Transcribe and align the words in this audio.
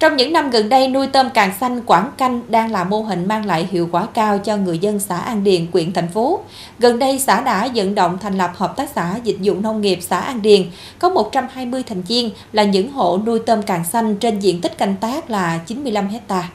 Trong 0.00 0.16
những 0.16 0.32
năm 0.32 0.50
gần 0.50 0.68
đây, 0.68 0.88
nuôi 0.88 1.06
tôm 1.06 1.26
càng 1.34 1.52
xanh 1.60 1.80
quảng 1.86 2.10
canh 2.18 2.42
đang 2.48 2.72
là 2.72 2.84
mô 2.84 3.02
hình 3.02 3.28
mang 3.28 3.46
lại 3.46 3.68
hiệu 3.70 3.88
quả 3.92 4.06
cao 4.14 4.38
cho 4.38 4.56
người 4.56 4.78
dân 4.78 5.00
xã 5.00 5.18
An 5.18 5.44
Điền, 5.44 5.66
quyện 5.66 5.92
thành 5.92 6.08
phố. 6.08 6.40
Gần 6.78 6.98
đây, 6.98 7.18
xã 7.18 7.40
đã 7.40 7.68
vận 7.74 7.94
động 7.94 8.18
thành 8.20 8.38
lập 8.38 8.50
Hợp 8.54 8.76
tác 8.76 8.90
xã 8.94 9.16
Dịch 9.24 9.36
vụ 9.44 9.54
Nông 9.54 9.80
nghiệp 9.80 9.98
xã 10.02 10.20
An 10.20 10.42
Điền, 10.42 10.62
có 10.98 11.08
120 11.08 11.82
thành 11.82 12.02
viên 12.02 12.30
là 12.52 12.64
những 12.64 12.92
hộ 12.92 13.20
nuôi 13.26 13.38
tôm 13.38 13.62
càng 13.62 13.84
xanh 13.84 14.16
trên 14.16 14.38
diện 14.38 14.60
tích 14.60 14.78
canh 14.78 14.96
tác 14.96 15.30
là 15.30 15.60
95 15.66 16.08
hecta. 16.08 16.50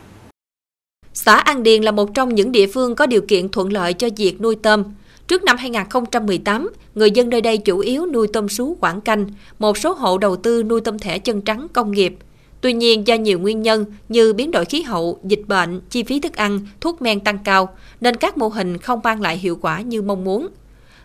Xã 1.14 1.36
An 1.36 1.64
Điền 1.64 1.82
là 1.82 1.92
một 1.92 2.14
trong 2.14 2.36
những 2.36 2.52
địa 2.52 2.68
phương 2.68 2.96
có 2.96 3.06
điều 3.06 3.22
kiện 3.22 3.50
thuận 3.50 3.74
lợi 3.74 3.94
cho 3.94 4.08
việc 4.18 4.42
nuôi 4.42 4.56
tôm. 4.56 4.84
Trước 5.28 5.44
năm 5.44 5.58
2018, 5.58 6.72
người 6.96 7.12
dân 7.12 7.30
nơi 7.30 7.42
đây 7.42 7.58
chủ 7.58 7.80
yếu 7.80 8.06
nuôi 8.06 8.28
tôm 8.34 8.50
sú 8.50 8.78
quảng 8.80 9.02
canh, 9.02 9.26
một 9.60 9.78
số 9.78 9.94
hộ 9.94 10.18
đầu 10.18 10.36
tư 10.36 10.64
nuôi 10.64 10.82
tôm 10.82 11.00
thẻ 11.00 11.20
chân 11.20 11.42
trắng 11.42 11.68
công 11.74 11.92
nghiệp– 11.92 12.16
Tuy 12.62 12.74
nhiên, 12.74 13.08
do 13.08 13.16
nhiều 13.16 13.40
nguyên 13.40 13.62
nhân 13.62 13.86
như 14.10 14.34
biến 14.34 14.52
đổi 14.52 14.66
khí 14.66 14.82
hậu, 14.82 15.20
dịch 15.24 15.42
bệnh, 15.48 15.82
chi 15.90 16.04
phí 16.04 16.20
thức 16.20 16.36
ăn, 16.36 16.60
thuốc 16.82 17.02
men 17.02 17.20
tăng 17.20 17.38
cao, 17.44 17.70
nên 18.02 18.16
các 18.16 18.38
mô 18.38 18.48
hình 18.48 18.78
không 18.78 19.00
mang 19.04 19.22
lại 19.22 19.38
hiệu 19.38 19.58
quả 19.62 19.82
như 19.82 20.02
mong 20.02 20.24
muốn. 20.24 20.48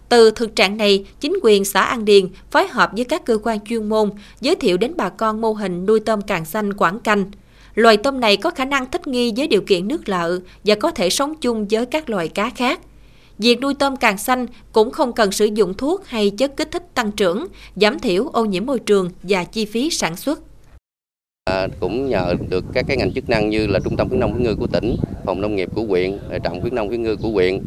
Từ 0.09 0.30
thực 0.30 0.57
trạng 0.57 0.77
này, 0.77 1.05
chính 1.21 1.38
quyền 1.43 1.65
xã 1.65 1.80
An 1.83 2.05
Điền 2.05 2.29
phối 2.51 2.69
hợp 2.69 2.91
với 2.97 3.05
các 3.05 3.24
cơ 3.24 3.38
quan 3.43 3.59
chuyên 3.60 3.88
môn 3.88 4.10
giới 4.41 4.55
thiệu 4.55 4.77
đến 4.77 4.93
bà 4.97 5.09
con 5.09 5.41
mô 5.41 5.52
hình 5.52 5.87
nuôi 5.87 6.01
tôm 6.01 6.23
càng 6.23 6.45
xanh 6.45 6.73
quảng 6.73 7.01
canh. 7.01 7.30
Loài 7.74 7.96
tôm 7.96 8.21
này 8.21 8.37
có 8.37 8.51
khả 8.51 8.65
năng 8.65 8.91
thích 8.91 9.07
nghi 9.07 9.32
với 9.37 9.46
điều 9.46 9.60
kiện 9.60 9.88
nước 9.88 10.09
lợ 10.09 10.38
và 10.65 10.74
có 10.74 10.91
thể 10.91 11.10
sống 11.10 11.35
chung 11.41 11.66
với 11.71 11.87
các 11.87 12.10
loài 12.10 12.29
cá 12.29 12.51
khác. 12.51 12.80
Việc 13.38 13.60
nuôi 13.60 13.74
tôm 13.74 13.96
càng 13.96 14.19
xanh 14.19 14.46
cũng 14.73 14.91
không 14.91 15.12
cần 15.12 15.32
sử 15.32 15.45
dụng 15.45 15.74
thuốc 15.74 16.07
hay 16.07 16.30
chất 16.30 16.57
kích 16.57 16.71
thích 16.71 16.95
tăng 16.95 17.12
trưởng, 17.12 17.46
giảm 17.77 17.98
thiểu 17.98 18.29
ô 18.29 18.45
nhiễm 18.45 18.66
môi 18.66 18.79
trường 18.79 19.10
và 19.23 19.45
chi 19.45 19.65
phí 19.65 19.91
sản 19.91 20.16
xuất. 20.16 20.41
À, 21.50 21.66
cũng 21.80 22.09
nhờ 22.09 22.34
được 22.48 22.64
các 22.72 22.84
cái 22.88 22.96
ngành 22.96 23.12
chức 23.12 23.28
năng 23.28 23.50
như 23.50 23.66
là 23.66 23.78
trung 23.84 23.96
tâm 23.96 24.09
khuyến 24.09 24.20
nông 24.20 24.32
khuyến 24.32 24.42
ngư 24.42 24.54
của 24.54 24.66
tỉnh, 24.66 24.96
phòng 25.27 25.40
nông 25.40 25.56
nghiệp 25.56 25.68
của 25.74 25.82
huyện, 25.82 26.18
trạm 26.45 26.60
khuyến 26.60 26.74
nông 26.74 26.88
khuyến 26.88 27.02
ngư 27.02 27.16
của 27.16 27.29
huyện 27.29 27.65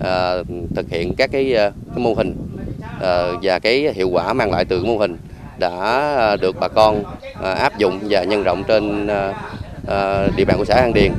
à, 0.00 0.34
thực 0.74 0.90
hiện 0.90 1.14
các 1.14 1.30
cái, 1.32 1.54
à, 1.54 1.70
cái 1.70 2.04
mô 2.04 2.14
hình 2.14 2.36
à, 3.00 3.26
và 3.42 3.58
cái 3.58 3.92
hiệu 3.94 4.08
quả 4.08 4.32
mang 4.32 4.50
lại 4.50 4.64
từ 4.64 4.84
mô 4.84 4.98
hình 4.98 5.16
đã 5.58 6.36
được 6.40 6.56
bà 6.60 6.68
con 6.68 7.04
à, 7.42 7.52
áp 7.52 7.78
dụng 7.78 7.98
và 8.08 8.24
nhân 8.24 8.42
rộng 8.42 8.64
trên 8.68 9.06
à, 9.06 9.34
à, 9.86 10.26
địa 10.36 10.44
bàn 10.44 10.58
của 10.58 10.64
xã 10.64 10.74
An 10.74 10.92
Điền. 10.94 11.12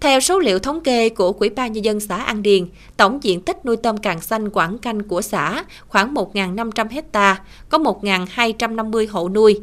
Theo 0.00 0.20
số 0.20 0.38
liệu 0.38 0.58
thống 0.58 0.80
kê 0.80 1.08
của 1.08 1.32
Quỹ 1.32 1.48
ban 1.48 1.72
Nhân 1.72 1.84
dân 1.84 2.00
xã 2.00 2.16
An 2.16 2.42
Điền, 2.42 2.66
tổng 2.96 3.18
diện 3.22 3.40
tích 3.40 3.66
nuôi 3.66 3.76
tôm 3.76 3.96
càng 3.96 4.20
xanh 4.20 4.50
quảng 4.50 4.78
canh 4.78 5.02
của 5.02 5.22
xã 5.22 5.64
khoảng 5.88 6.14
1.500 6.14 6.88
hecta, 6.90 7.40
có 7.68 7.78
1.250 7.78 9.06
hộ 9.10 9.28
nuôi 9.28 9.60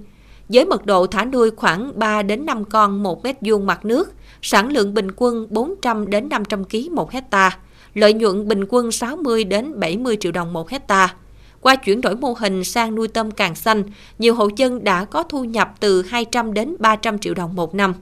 với 0.49 0.65
mật 0.65 0.85
độ 0.85 1.07
thả 1.07 1.25
nuôi 1.25 1.51
khoảng 1.55 1.91
3 1.95 2.21
đến 2.23 2.45
5 2.45 2.65
con 2.65 3.03
1 3.03 3.23
mét 3.23 3.35
vuông 3.41 3.65
mặt 3.65 3.85
nước, 3.85 4.13
sản 4.41 4.71
lượng 4.71 4.93
bình 4.93 5.07
quân 5.15 5.47
400 5.49 6.09
đến 6.09 6.29
500 6.29 6.63
kg 6.63 6.95
1 6.95 7.11
hecta, 7.11 7.57
lợi 7.93 8.13
nhuận 8.13 8.47
bình 8.47 8.65
quân 8.69 8.91
60 8.91 9.43
đến 9.43 9.79
70 9.79 10.17
triệu 10.19 10.31
đồng 10.31 10.53
1 10.53 10.69
hecta. 10.69 11.15
Qua 11.61 11.75
chuyển 11.75 12.01
đổi 12.01 12.15
mô 12.15 12.33
hình 12.39 12.63
sang 12.63 12.95
nuôi 12.95 13.07
tôm 13.07 13.31
càng 13.31 13.55
xanh, 13.55 13.83
nhiều 14.19 14.35
hộ 14.35 14.49
dân 14.55 14.83
đã 14.83 15.05
có 15.05 15.23
thu 15.23 15.43
nhập 15.43 15.73
từ 15.79 16.01
200 16.01 16.53
đến 16.53 16.75
300 16.79 17.19
triệu 17.19 17.33
đồng 17.33 17.55
một 17.55 17.75
năm. 17.75 17.93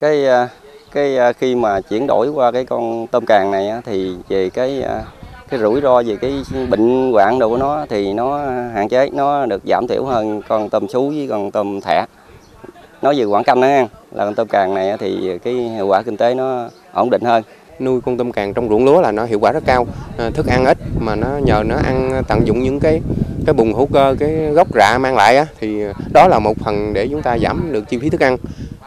Cái 0.00 0.24
ờ, 0.24 0.48
cái 0.92 1.16
ờ, 1.16 1.32
khi 1.32 1.54
mà 1.54 1.80
chuyển 1.80 2.06
đổi 2.06 2.28
qua 2.28 2.52
cái 2.52 2.64
con 2.64 3.06
tôm 3.06 3.26
càng 3.26 3.50
này 3.50 3.70
thì 3.84 4.14
về 4.28 4.50
cái 4.50 4.82
ờ, 4.82 5.02
cái 5.52 5.60
rủi 5.60 5.80
ro 5.80 6.02
về 6.02 6.16
cái 6.16 6.42
bệnh 6.70 7.12
hoạn 7.12 7.38
đồ 7.38 7.48
của 7.48 7.56
nó 7.56 7.86
thì 7.88 8.12
nó 8.12 8.38
hạn 8.74 8.88
chế 8.88 9.10
nó 9.12 9.46
được 9.46 9.62
giảm 9.64 9.86
thiểu 9.86 10.04
hơn 10.04 10.42
con 10.48 10.68
tôm 10.70 10.88
sú 10.88 11.08
với 11.08 11.26
con 11.30 11.50
tôm 11.50 11.80
thẻ. 11.80 12.06
Nói 13.02 13.14
về 13.18 13.24
quảng 13.24 13.44
canh 13.44 13.60
đó 13.60 13.68
là 14.12 14.24
con 14.24 14.34
tôm 14.34 14.48
càng 14.48 14.74
này 14.74 14.96
thì 14.98 15.38
cái 15.38 15.54
hiệu 15.54 15.86
quả 15.86 16.02
kinh 16.02 16.16
tế 16.16 16.34
nó 16.34 16.68
ổn 16.92 17.10
định 17.10 17.22
hơn. 17.22 17.42
Nuôi 17.80 18.00
con 18.00 18.16
tôm 18.16 18.32
càng 18.32 18.54
trong 18.54 18.68
ruộng 18.68 18.84
lúa 18.84 19.00
là 19.00 19.12
nó 19.12 19.24
hiệu 19.24 19.38
quả 19.40 19.52
rất 19.52 19.62
cao. 19.66 19.86
À, 20.18 20.30
thức 20.34 20.46
ăn 20.46 20.64
ít 20.64 20.78
mà 21.00 21.14
nó 21.14 21.28
nhờ 21.44 21.62
nó 21.66 21.76
ăn 21.76 22.22
tận 22.28 22.46
dụng 22.46 22.62
những 22.62 22.80
cái 22.80 23.00
cái 23.46 23.54
bùn 23.54 23.72
hữu 23.72 23.86
cơ 23.86 24.16
cái 24.18 24.30
gốc 24.30 24.68
rạ 24.74 24.98
mang 24.98 25.16
lại 25.16 25.36
á, 25.36 25.46
thì 25.60 25.82
đó 26.12 26.28
là 26.28 26.38
một 26.38 26.54
phần 26.64 26.92
để 26.92 27.08
chúng 27.08 27.22
ta 27.22 27.38
giảm 27.38 27.72
được 27.72 27.88
chi 27.88 27.98
phí 27.98 28.10
thức 28.10 28.22
ăn. 28.22 28.36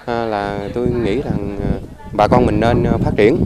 À, 0.06 0.26
là 0.26 0.60
tôi 0.74 0.88
nghĩ 1.04 1.22
rằng 1.22 1.58
à, 1.62 1.74
bà 2.14 2.28
con 2.28 2.46
mình 2.46 2.60
nên 2.60 2.84
à, 2.84 2.92
phát 3.04 3.12
triển 3.16 3.38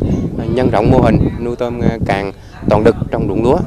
nhân 0.53 0.69
rộng 0.69 0.91
mô 0.91 0.97
hình 0.97 1.17
nuôi 1.43 1.55
tôm 1.55 1.81
càng 2.05 2.31
toàn 2.69 2.83
đực 2.83 2.95
trong 3.11 3.27
ruộng 3.27 3.43
lúa. 3.43 3.57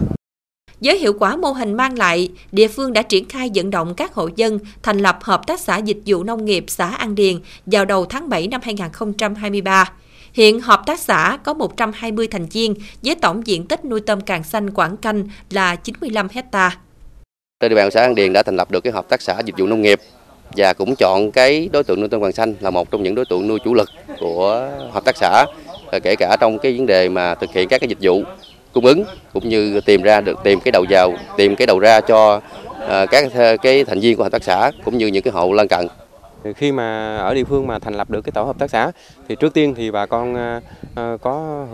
Với 0.81 0.99
hiệu 0.99 1.13
quả 1.19 1.37
mô 1.37 1.51
hình 1.53 1.75
mang 1.75 1.99
lại, 1.99 2.29
địa 2.53 2.69
phương 2.69 2.93
đã 2.93 3.03
triển 3.03 3.29
khai 3.29 3.51
vận 3.55 3.71
động 3.71 3.95
các 3.95 4.15
hộ 4.15 4.29
dân 4.37 4.59
thành 4.83 4.99
lập 4.99 5.19
Hợp 5.23 5.47
tác 5.47 5.61
xã 5.61 5.79
Dịch 5.79 5.99
vụ 6.07 6.25
Nông 6.25 6.45
nghiệp 6.45 6.65
xã 6.69 6.87
An 6.87 7.15
Điền 7.15 7.37
vào 7.67 7.85
đầu 7.85 8.07
tháng 8.07 8.29
7 8.29 8.49
năm 8.49 8.61
2023. 8.65 9.93
Hiện 10.33 10.61
hợp 10.61 10.83
tác 10.87 11.01
xã 11.01 11.39
có 11.45 11.55
120 11.55 12.27
thành 12.27 12.47
viên 12.47 12.75
với 13.03 13.15
tổng 13.15 13.47
diện 13.47 13.67
tích 13.67 13.85
nuôi 13.85 14.01
tôm 14.01 14.21
càng 14.21 14.43
xanh 14.43 14.71
quảng 14.71 14.97
canh 14.97 15.29
là 15.51 15.77
95 15.77 16.29
hecta. 16.33 16.77
Trên 17.61 17.71
địa 17.71 17.77
bàn 17.77 17.91
xã 17.91 18.01
An 18.01 18.15
Điền 18.15 18.33
đã 18.33 18.43
thành 18.43 18.57
lập 18.57 18.71
được 18.71 18.81
cái 18.81 18.93
hợp 18.93 19.09
tác 19.09 19.23
xã 19.23 19.41
dịch 19.45 19.55
vụ 19.59 19.67
nông 19.67 19.83
nghiệp 19.83 20.01
và 20.57 20.73
cũng 20.73 20.95
chọn 20.97 21.31
cái 21.31 21.69
đối 21.73 21.84
tượng 21.84 22.01
nuôi 22.01 22.09
tôm 22.09 22.23
càng 22.23 22.33
xanh 22.33 22.55
là 22.61 22.71
một 22.71 22.91
trong 22.91 23.03
những 23.03 23.15
đối 23.15 23.25
tượng 23.25 23.49
nuôi 23.49 23.59
chủ 23.65 23.75
lực 23.75 23.89
của 24.21 24.71
hợp 24.93 25.05
tác 25.05 25.17
xã 25.17 25.47
kể 26.03 26.17
cả 26.17 26.37
trong 26.41 26.59
cái 26.59 26.77
vấn 26.77 26.87
đề 26.87 27.09
mà 27.09 27.34
thực 27.34 27.53
hiện 27.53 27.69
các 27.69 27.81
cái 27.81 27.89
dịch 27.89 27.99
vụ 28.01 28.23
cung 28.72 28.87
ứng 28.87 29.05
cũng 29.33 29.49
như 29.49 29.81
tìm 29.81 30.03
ra 30.03 30.21
được, 30.21 30.38
tìm 30.44 30.60
cái 30.60 30.72
đầu 30.72 30.84
vào, 30.91 31.12
tìm 31.37 31.56
cái 31.56 31.66
đầu 31.66 31.78
ra 31.78 32.00
cho 32.00 32.41
ờ, 32.78 33.06
các 33.06 33.33
cái 33.62 33.84
thành 33.84 34.00
viên 34.00 34.16
của 34.16 34.22
hợp 34.22 34.33
tác 34.33 34.44
xã 34.44 34.71
cũng 34.84 34.99
như 34.99 35.06
những 35.06 35.22
cái 35.22 35.33
hộ 35.33 35.53
lân 35.53 35.69
cận. 35.69 35.87
Khi 36.56 36.72
mà 36.72 37.16
ở 37.16 37.34
địa 37.34 37.44
phương 37.44 37.66
mà 37.66 37.78
thành 37.78 37.94
lập 37.94 38.10
được 38.10 38.22
cái 38.22 38.33
tổ 38.33 38.44
hợp 38.44 38.59
tác 38.59 38.71
xã, 38.71 38.91
thì 39.28 39.37
trước 39.37 39.55
tiên 39.55 39.75
thì 39.77 39.91
bà 39.91 40.06
con 40.06 40.34
ờ, 40.34 40.60
ờ, 40.94 41.19
có 41.22 41.66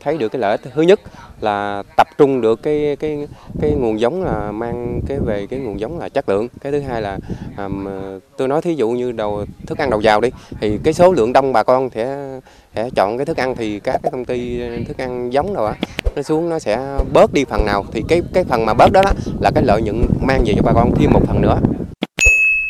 thấy 0.00 0.18
được 0.18 0.28
cái 0.28 0.40
lợi 0.40 0.50
ích 0.50 0.60
thứ 0.74 0.82
nhất 0.82 1.00
là 1.40 1.82
tập 1.96 2.06
trung 2.18 2.40
được 2.40 2.62
cái 2.62 2.96
cái 3.00 3.28
cái 3.60 3.70
nguồn 3.70 4.00
giống 4.00 4.24
là 4.24 4.52
mang 4.52 5.00
cái 5.08 5.18
về 5.18 5.46
cái 5.50 5.58
nguồn 5.58 5.80
giống 5.80 5.98
là 5.98 6.08
chất 6.08 6.28
lượng. 6.28 6.48
Cái 6.60 6.72
thứ 6.72 6.80
hai 6.80 7.02
là 7.02 7.18
tôi 8.36 8.48
nói 8.48 8.62
thí 8.62 8.74
dụ 8.74 8.90
như 8.90 9.12
đầu, 9.12 9.44
thức 9.66 9.78
ăn 9.78 9.90
đầu 9.90 10.00
vào 10.02 10.20
đi, 10.20 10.30
thì 10.60 10.78
cái 10.84 10.94
số 10.94 11.12
lượng 11.12 11.32
đông 11.32 11.52
bà 11.52 11.62
con 11.62 11.90
sẽ 11.90 12.16
sẽ 12.74 12.90
chọn 12.94 13.18
cái 13.18 13.26
thức 13.26 13.36
ăn 13.36 13.56
thì 13.56 13.80
các 13.80 14.00
cái 14.02 14.10
công 14.10 14.24
ty 14.24 14.60
thức 14.88 14.98
ăn 14.98 15.32
giống 15.32 15.54
đâu 15.54 15.64
á 15.64 15.74
nó 16.16 16.22
xuống 16.22 16.48
nó 16.48 16.58
sẽ 16.58 16.98
bớt 17.12 17.32
đi 17.32 17.44
phần 17.44 17.64
nào 17.64 17.84
thì 17.92 18.02
cái 18.08 18.22
cái 18.32 18.44
phần 18.44 18.66
mà 18.66 18.74
bớt 18.74 18.92
đó, 18.92 19.02
đó 19.02 19.10
là 19.40 19.50
cái 19.54 19.64
lợi 19.64 19.82
nhuận 19.82 20.06
mang 20.22 20.44
về 20.46 20.52
cho 20.56 20.62
bà 20.62 20.72
con 20.72 20.94
thêm 20.94 21.10
một 21.12 21.20
phần 21.26 21.40
nữa 21.40 21.60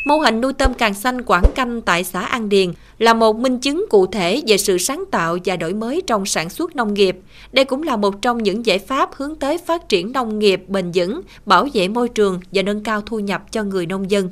Mô 0.07 0.17
hình 0.19 0.41
nuôi 0.41 0.53
tôm 0.53 0.75
càng 0.75 0.95
xanh 0.95 1.23
quảng 1.23 1.45
canh 1.55 1.81
tại 1.81 2.05
xã 2.05 2.21
An 2.21 2.49
Điền 2.49 2.73
là 2.99 3.15
một 3.15 3.37
minh 3.37 3.59
chứng 3.59 3.87
cụ 3.91 4.07
thể 4.07 4.43
về 4.47 4.57
sự 4.59 4.79
sáng 4.79 5.05
tạo 5.11 5.39
và 5.45 5.57
đổi 5.57 5.75
mới 5.75 6.03
trong 6.07 6.27
sản 6.27 6.51
xuất 6.51 6.77
nông 6.77 6.95
nghiệp. 6.95 7.17
Đây 7.53 7.65
cũng 7.65 7.83
là 7.83 7.97
một 7.97 8.23
trong 8.23 8.43
những 8.43 8.67
giải 8.67 8.79
pháp 8.79 9.11
hướng 9.15 9.35
tới 9.35 9.59
phát 9.59 9.89
triển 9.89 10.13
nông 10.13 10.39
nghiệp 10.39 10.63
bền 10.69 10.91
vững, 10.95 11.21
bảo 11.47 11.69
vệ 11.75 11.89
môi 11.89 12.09
trường 12.09 12.41
và 12.53 12.63
nâng 12.63 12.83
cao 12.83 13.01
thu 13.01 13.19
nhập 13.19 13.43
cho 13.51 13.63
người 13.63 13.87
nông 13.87 14.11
dân. 14.11 14.31